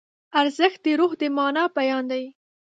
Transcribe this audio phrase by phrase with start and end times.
[0.41, 2.23] ارزښت د روح د مانا بیان دی.